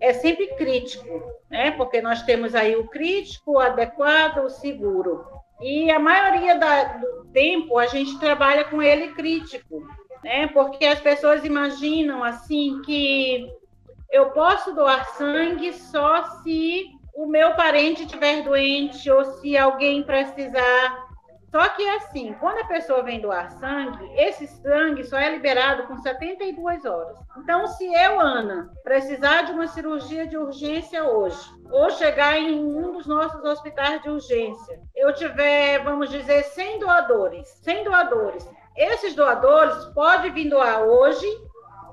é 0.03 0.13
sempre 0.13 0.49
crítico, 0.57 1.23
né? 1.49 1.71
Porque 1.71 2.03
nós 2.03 2.23
temos 2.23 2.57
aí 2.57 2.75
o 2.75 2.89
crítico, 2.89 3.53
o 3.53 3.61
adequado, 3.61 4.45
o 4.45 4.51
seguro. 4.51 5.25
E 5.61 5.93
a 5.93 5.99
maioria 6.01 6.59
da, 6.59 6.85
do 6.95 7.27
tempo 7.33 7.79
a 7.79 7.87
gente 7.87 8.19
trabalha 8.19 8.65
com 8.65 8.83
ele 8.83 9.15
crítico, 9.15 9.87
né? 10.25 10.49
Porque 10.49 10.85
as 10.85 11.01
pessoas 11.01 11.45
imaginam 11.45 12.25
assim 12.25 12.83
que 12.85 13.49
eu 14.11 14.31
posso 14.31 14.75
doar 14.75 15.09
sangue 15.11 15.73
só 15.73 16.25
se 16.43 16.91
o 17.15 17.27
meu 17.27 17.55
parente 17.55 18.03
estiver 18.03 18.43
doente 18.43 19.09
ou 19.09 19.25
se 19.25 19.57
alguém 19.57 20.03
precisar 20.03 21.02
Só 21.53 21.69
que 21.69 21.87
assim, 21.91 22.35
quando 22.41 22.61
a 22.61 22.67
pessoa 22.67 23.03
vem 23.03 23.21
doar 23.21 23.51
sangue, 23.51 24.11
esse 24.17 24.47
sangue 24.47 25.05
só 25.05 25.19
é 25.19 25.29
liberado 25.29 25.83
com 25.87 25.99
72 25.99 26.87
horas. 26.87 27.19
Então, 27.37 27.67
se 27.67 27.85
eu, 27.93 28.19
Ana, 28.19 28.73
precisar 28.83 29.43
de 29.43 29.53
uma 29.53 29.67
cirurgia 29.67 30.27
de 30.27 30.39
urgência 30.39 31.05
hoje, 31.05 31.39
ou 31.71 31.91
chegar 31.91 32.39
em 32.39 32.59
um 32.59 32.93
dos 32.93 33.07
nossos 33.07 33.45
hospitais 33.45 34.01
de 34.01 34.09
urgência, 34.09 34.81
eu 34.97 35.13
tiver, 35.13 35.85
vamos 35.85 36.09
dizer, 36.09 36.43
100 36.43 36.79
doadores, 36.79 37.47
100 37.63 37.85
doadores. 37.85 38.51
Esses 38.75 39.15
doadores 39.15 39.77
podem 39.95 40.33
vir 40.33 40.49
doar 40.49 40.85
hoje, 40.85 41.27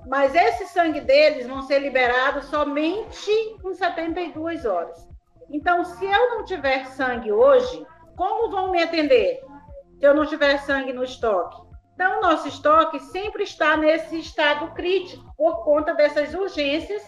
mas 0.07 0.33
esse 0.35 0.67
sangue 0.67 1.01
deles 1.01 1.45
vão 1.45 1.63
ser 1.63 1.79
liberados 1.79 2.45
somente 2.45 3.57
com 3.61 3.73
72 3.73 4.65
horas. 4.65 5.05
Então, 5.49 5.83
se 5.83 6.05
eu 6.05 6.29
não 6.29 6.45
tiver 6.45 6.85
sangue 6.85 7.29
hoje, 7.29 7.85
como 8.15 8.49
vão 8.49 8.71
me 8.71 8.81
atender 8.81 9.48
se 9.99 10.05
eu 10.05 10.15
não 10.15 10.25
tiver 10.25 10.57
sangue 10.59 10.93
no 10.93 11.03
estoque? 11.03 11.61
Então, 11.93 12.21
nosso 12.21 12.47
estoque 12.47 12.99
sempre 13.01 13.43
está 13.43 13.75
nesse 13.75 14.17
estado 14.17 14.73
crítico, 14.73 15.33
por 15.35 15.65
conta 15.65 15.93
dessas 15.93 16.33
urgências, 16.33 17.03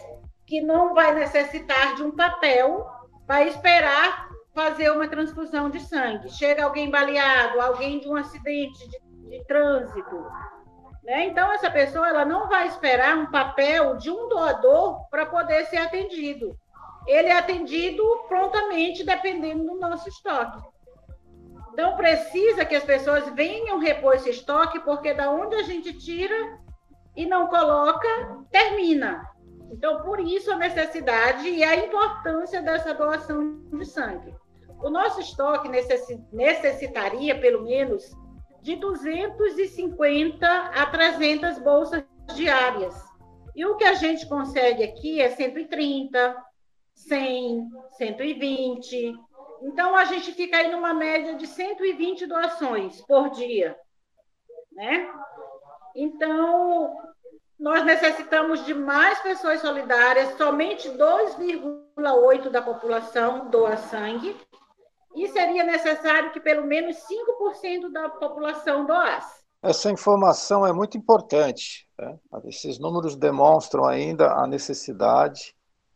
que 0.46 0.60
não 0.60 0.92
vai 0.92 1.14
necessitar 1.14 1.94
de 1.94 2.02
um 2.02 2.14
papel 2.14 2.86
para 3.26 3.44
esperar 3.44 4.28
fazer 4.54 4.90
uma 4.90 5.08
transfusão 5.08 5.70
de 5.70 5.80
sangue. 5.80 6.28
Chega 6.28 6.64
alguém 6.64 6.90
baleado, 6.90 7.58
alguém 7.58 8.00
de 8.00 8.08
um 8.08 8.16
acidente 8.16 8.78
de, 8.90 8.98
de 9.30 9.44
trânsito. 9.46 10.26
Né? 11.02 11.28
Então, 11.28 11.50
essa 11.54 11.70
pessoa 11.70 12.06
ela 12.06 12.26
não 12.26 12.48
vai 12.48 12.68
esperar 12.68 13.16
um 13.16 13.30
papel 13.30 13.96
de 13.96 14.10
um 14.10 14.28
doador 14.28 15.08
para 15.08 15.24
poder 15.24 15.64
ser 15.66 15.78
atendido. 15.78 16.54
Ele 17.06 17.28
é 17.28 17.38
atendido 17.38 18.02
prontamente, 18.28 19.04
dependendo 19.04 19.64
do 19.64 19.76
nosso 19.76 20.06
estoque. 20.06 20.60
Então, 21.72 21.96
precisa 21.96 22.64
que 22.64 22.74
as 22.74 22.84
pessoas 22.84 23.28
venham 23.30 23.78
repor 23.78 24.14
esse 24.14 24.30
estoque, 24.30 24.80
porque 24.80 25.14
da 25.14 25.30
onde 25.30 25.56
a 25.56 25.62
gente 25.62 25.92
tira 25.94 26.58
e 27.16 27.24
não 27.24 27.46
coloca, 27.46 28.08
termina. 28.50 29.26
Então, 29.70 30.02
por 30.02 30.20
isso 30.20 30.52
a 30.52 30.56
necessidade 30.56 31.48
e 31.48 31.64
a 31.64 31.76
importância 31.76 32.60
dessa 32.60 32.92
doação 32.92 33.58
de 33.72 33.86
sangue. 33.86 34.34
O 34.82 34.90
nosso 34.90 35.20
estoque 35.20 35.68
necessitaria, 36.32 37.40
pelo 37.40 37.62
menos, 37.62 38.14
de 38.60 38.76
250 38.76 40.46
a 40.46 40.86
300 40.86 41.58
bolsas 41.58 42.04
diárias. 42.34 42.94
E 43.56 43.64
o 43.64 43.76
que 43.76 43.84
a 43.84 43.94
gente 43.94 44.26
consegue 44.28 44.84
aqui 44.84 45.20
é 45.20 45.30
130, 45.30 46.36
100, 46.94 47.68
120, 47.96 49.14
então, 49.62 49.96
a 49.96 50.04
gente 50.04 50.32
fica 50.32 50.56
aí 50.56 50.70
numa 50.70 50.92
média 50.92 51.34
de 51.34 51.46
120 51.46 52.26
doações 52.26 53.00
por 53.02 53.30
dia, 53.30 53.76
né? 54.72 55.08
Então, 55.94 56.96
nós 57.58 57.84
necessitamos 57.84 58.64
de 58.64 58.74
mais 58.74 59.20
pessoas 59.20 59.60
solidárias, 59.60 60.36
somente 60.36 60.88
2,8% 60.88 62.50
da 62.50 62.60
população 62.60 63.48
doa 63.50 63.76
sangue, 63.76 64.36
e 65.14 65.28
seria 65.28 65.62
necessário 65.62 66.32
que 66.32 66.40
pelo 66.40 66.66
menos 66.66 66.96
5% 66.96 67.92
da 67.92 68.08
população 68.08 68.84
doasse. 68.84 69.42
Essa 69.62 69.90
informação 69.90 70.66
é 70.66 70.72
muito 70.72 70.98
importante. 70.98 71.88
Né? 71.96 72.18
Esses 72.46 72.80
números 72.80 73.14
demonstram 73.14 73.84
ainda 73.84 74.32
a 74.32 74.46
necessidade 74.46 75.54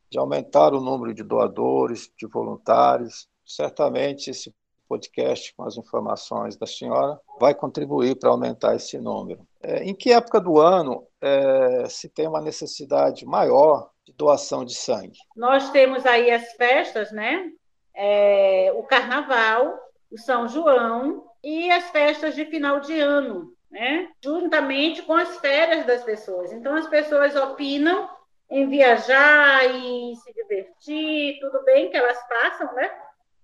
de 0.08 0.18
aumentar 0.18 0.72
o 0.72 0.80
número 0.80 1.12
de 1.12 1.24
doadores, 1.24 2.08
de 2.16 2.28
voluntários, 2.28 3.28
certamente 3.46 4.30
esse 4.30 4.54
podcast 4.88 5.54
com 5.54 5.64
as 5.64 5.76
informações 5.76 6.56
da 6.56 6.66
senhora 6.66 7.18
vai 7.38 7.54
contribuir 7.54 8.16
para 8.16 8.30
aumentar 8.30 8.74
esse 8.74 8.98
número. 8.98 9.46
É, 9.62 9.82
em 9.84 9.94
que 9.94 10.12
época 10.12 10.40
do 10.40 10.58
ano 10.58 11.06
é, 11.20 11.88
se 11.88 12.08
tem 12.08 12.28
uma 12.28 12.40
necessidade 12.40 13.26
maior 13.26 13.90
de 14.04 14.12
doação 14.12 14.64
de 14.64 14.74
sangue? 14.74 15.18
Nós 15.36 15.70
temos 15.70 16.06
aí 16.06 16.30
as 16.30 16.52
festas, 16.52 17.10
né? 17.12 17.50
É, 17.94 18.72
o 18.76 18.82
Carnaval, 18.84 19.78
o 20.10 20.18
São 20.18 20.48
João 20.48 21.24
e 21.42 21.70
as 21.70 21.90
festas 21.90 22.34
de 22.34 22.44
final 22.46 22.80
de 22.80 22.98
ano, 23.00 23.52
né? 23.70 24.08
Juntamente 24.22 25.02
com 25.02 25.14
as 25.14 25.36
férias 25.38 25.84
das 25.86 26.04
pessoas. 26.04 26.52
Então 26.52 26.74
as 26.74 26.86
pessoas 26.86 27.34
opinam 27.34 28.08
em 28.48 28.68
viajar, 28.68 29.64
em 29.64 30.14
se 30.14 30.32
divertir, 30.32 31.40
tudo 31.40 31.64
bem 31.64 31.90
que 31.90 31.96
elas 31.96 32.18
passam, 32.28 32.72
né? 32.74 32.90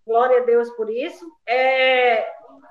Glória 0.06 0.42
a 0.42 0.44
Deus 0.44 0.70
por 0.70 0.90
isso. 0.90 1.26
É, 1.46 2.26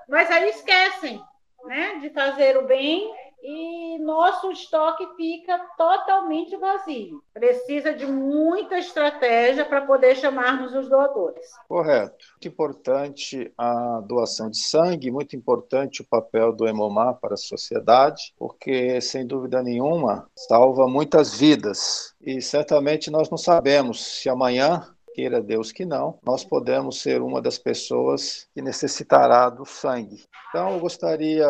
mas 0.07 0.29
aí 0.29 0.49
esquecem 0.49 1.21
né, 1.65 1.99
de 1.99 2.09
fazer 2.09 2.57
o 2.57 2.65
bem 2.65 3.11
e 3.43 3.97
nosso 3.99 4.51
estoque 4.51 5.07
fica 5.15 5.57
totalmente 5.75 6.55
vazio. 6.57 7.23
Precisa 7.33 7.93
de 7.93 8.05
muita 8.05 8.77
estratégia 8.77 9.65
para 9.65 9.81
poder 9.81 10.15
chamarmos 10.15 10.73
os 10.75 10.87
doadores. 10.87 11.45
Correto. 11.67 12.25
Muito 12.33 12.47
importante 12.47 13.51
a 13.57 14.01
doação 14.01 14.49
de 14.49 14.59
sangue, 14.59 15.09
muito 15.09 15.35
importante 15.35 16.01
o 16.01 16.07
papel 16.07 16.53
do 16.53 16.67
Hemomar 16.67 17.15
para 17.15 17.33
a 17.33 17.37
sociedade, 17.37 18.33
porque, 18.37 19.01
sem 19.01 19.25
dúvida 19.25 19.63
nenhuma, 19.63 20.29
salva 20.35 20.87
muitas 20.87 21.33
vidas. 21.33 22.13
E 22.21 22.41
certamente 22.41 23.09
nós 23.09 23.29
não 23.29 23.37
sabemos 23.37 24.19
se 24.19 24.29
amanhã 24.29 24.87
queira 25.13 25.41
Deus 25.41 25.71
que 25.71 25.85
não, 25.85 26.19
nós 26.23 26.43
podemos 26.43 27.01
ser 27.01 27.21
uma 27.21 27.41
das 27.41 27.57
pessoas 27.57 28.47
que 28.53 28.61
necessitará 28.61 29.49
do 29.49 29.65
sangue. 29.65 30.23
Então, 30.49 30.71
eu 30.71 30.79
gostaria 30.79 31.47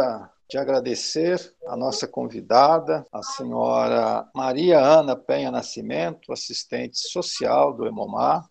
de 0.50 0.58
agradecer 0.58 1.56
a 1.66 1.78
nossa 1.78 2.08
convidada, 2.08 3.06
a 3.12 3.24
senhora 3.24 4.28
Maria 4.36 4.80
Ana 4.80 5.16
Penha 5.16 5.50
Nascimento, 5.50 6.34
assistente 6.34 7.00
social 7.00 7.74
do 7.74 7.88
Hemomar. 7.88 8.46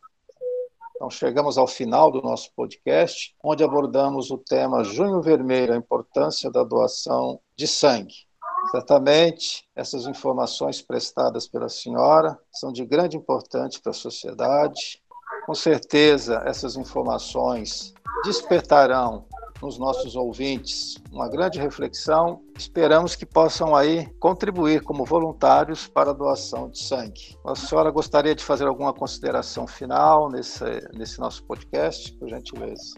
Então, 0.96 1.10
chegamos 1.10 1.58
ao 1.58 1.66
final 1.66 2.10
do 2.10 2.22
nosso 2.22 2.50
podcast, 2.54 3.34
onde 3.42 3.64
abordamos 3.64 4.30
o 4.30 4.38
tema 4.38 4.84
Junho 4.84 5.20
Vermelho, 5.20 5.72
a 5.72 5.76
importância 5.76 6.50
da 6.50 6.64
doação 6.64 7.40
de 7.56 7.66
sangue. 7.66 8.29
Certamente, 8.70 9.64
essas 9.74 10.06
informações 10.06 10.80
prestadas 10.80 11.48
pela 11.48 11.68
senhora 11.68 12.38
são 12.52 12.72
de 12.72 12.84
grande 12.84 13.16
importância 13.16 13.80
para 13.82 13.90
a 13.90 13.94
sociedade. 13.94 15.02
Com 15.44 15.54
certeza, 15.56 16.40
essas 16.46 16.76
informações 16.76 17.92
despertarão 18.24 19.24
nos 19.60 19.76
nossos 19.76 20.14
ouvintes 20.14 20.94
uma 21.12 21.28
grande 21.28 21.58
reflexão. 21.58 22.40
Esperamos 22.56 23.16
que 23.16 23.24
possam 23.24 23.74
aí 23.74 24.06
contribuir 24.18 24.82
como 24.82 25.04
voluntários 25.04 25.86
para 25.86 26.10
a 26.10 26.12
doação 26.12 26.68
de 26.68 26.78
sangue. 26.78 27.36
A 27.44 27.54
senhora 27.54 27.90
gostaria 27.90 28.34
de 28.34 28.44
fazer 28.44 28.66
alguma 28.66 28.92
consideração 28.92 29.66
final 29.66 30.30
nesse, 30.30 30.64
nesse 30.92 31.18
nosso 31.18 31.42
podcast, 31.44 32.12
por 32.18 32.28
gentileza? 32.28 32.94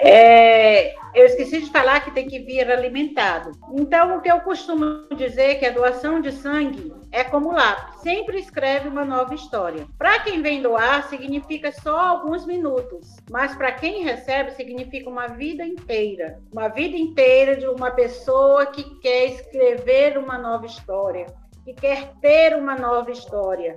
É, 0.00 0.94
eu 1.14 1.26
esqueci 1.26 1.60
de 1.60 1.70
falar 1.70 2.00
que 2.00 2.10
tem 2.10 2.26
que 2.26 2.40
vir 2.40 2.70
alimentado. 2.70 3.52
Então, 3.72 4.18
o 4.18 4.20
que 4.20 4.30
eu 4.30 4.40
costumo 4.40 5.06
dizer 5.16 5.42
é 5.42 5.54
que 5.54 5.66
a 5.66 5.70
doação 5.70 6.20
de 6.20 6.32
sangue 6.32 6.92
é 7.12 7.22
como 7.22 7.52
lápis, 7.52 8.00
sempre 8.00 8.38
escreve 8.38 8.88
uma 8.88 9.04
nova 9.04 9.34
história. 9.34 9.86
Para 9.96 10.18
quem 10.20 10.42
vem 10.42 10.60
doar, 10.60 11.08
significa 11.08 11.70
só 11.70 11.96
alguns 11.96 12.44
minutos, 12.44 13.16
mas 13.30 13.54
para 13.54 13.70
quem 13.70 14.02
recebe, 14.02 14.50
significa 14.52 15.08
uma 15.08 15.28
vida 15.28 15.64
inteira. 15.64 16.40
Uma 16.52 16.68
vida 16.68 16.96
inteira 16.96 17.21
de 17.56 17.68
uma 17.68 17.90
pessoa 17.90 18.66
que 18.66 18.82
quer 18.98 19.26
escrever 19.26 20.18
uma 20.18 20.36
nova 20.36 20.66
história, 20.66 21.26
que 21.64 21.72
quer 21.72 22.14
ter 22.20 22.56
uma 22.56 22.74
nova 22.74 23.10
história. 23.10 23.76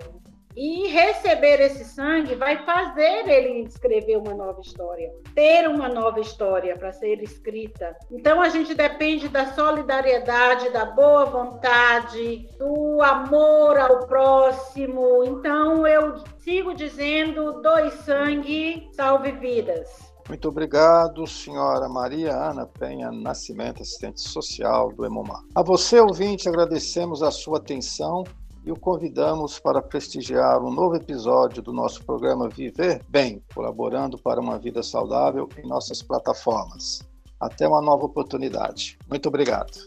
E 0.58 0.88
receber 0.88 1.60
esse 1.60 1.84
sangue 1.84 2.34
vai 2.34 2.66
fazer 2.66 3.28
ele 3.28 3.64
escrever 3.64 4.18
uma 4.18 4.34
nova 4.34 4.62
história, 4.62 5.12
ter 5.36 5.68
uma 5.68 5.90
nova 5.90 6.22
história 6.22 6.78
para 6.78 6.94
ser 6.94 7.22
escrita. 7.22 7.94
Então 8.10 8.42
a 8.42 8.48
gente 8.48 8.74
depende 8.74 9.28
da 9.28 9.48
solidariedade, 9.48 10.70
da 10.70 10.86
boa 10.86 11.26
vontade, 11.26 12.48
do 12.58 13.02
amor 13.04 13.78
ao 13.78 14.08
próximo. 14.08 15.26
Então 15.26 15.86
eu 15.86 16.24
sigo 16.38 16.74
dizendo: 16.74 17.62
doe 17.62 17.92
sangue, 17.92 18.88
salve 18.94 19.34
vidas. 19.34 20.05
Muito 20.28 20.50
obrigado, 20.50 21.28
senhora 21.28 21.88
Maria 21.88 22.36
Ana 22.36 22.66
Penha 22.66 23.12
Nascimento, 23.12 23.84
assistente 23.84 24.22
social 24.22 24.92
do 24.92 25.06
Emomar. 25.06 25.44
A 25.54 25.62
você, 25.62 26.00
ouvinte, 26.00 26.50
agradecemos 26.50 27.22
a 27.22 27.30
sua 27.30 27.60
atenção 27.60 28.24
e 28.66 28.72
o 28.72 28.76
convidamos 28.76 29.60
para 29.60 29.84
prestigiar 29.84 30.64
um 30.64 30.72
novo 30.72 30.96
episódio 30.96 31.62
do 31.62 31.72
nosso 31.72 32.04
programa 32.04 32.50
Viver 32.50 33.04
Bem, 33.08 33.44
colaborando 33.54 34.18
para 34.18 34.42
uma 34.42 34.58
vida 34.58 34.82
saudável 34.82 35.48
em 35.64 35.68
nossas 35.68 36.02
plataformas. 36.02 37.04
Até 37.40 37.68
uma 37.68 37.82
nova 37.82 38.06
oportunidade. 38.06 38.98
Muito 39.08 39.30
obrigado. 39.30 39.86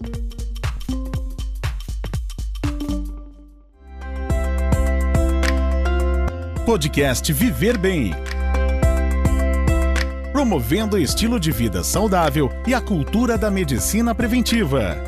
Podcast 6.64 7.33
Viver 7.33 7.77
Bem 7.77 8.12
promovendo 10.48 10.96
estilo 10.96 11.38
de 11.38 11.52
vida 11.52 11.84
saudável 11.84 12.50
e 12.66 12.72
a 12.72 12.80
cultura 12.80 13.37
da 13.37 13.50
medicina 13.50 14.14
preventiva. 14.14 15.07